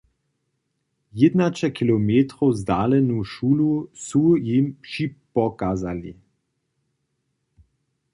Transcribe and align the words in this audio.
Jědnaće 1.23 1.67
kilometrow 1.79 2.53
zdalenu 2.61 3.17
šulu 3.33 3.69
su 4.05 4.23
jim 4.47 4.73
připokazali. 4.87 6.15